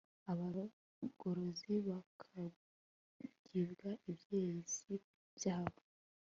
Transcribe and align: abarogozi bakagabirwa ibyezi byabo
abarogozi 0.31 1.71
bakagabirwa 1.87 3.89
ibyezi 4.11 4.93
byabo 5.35 5.79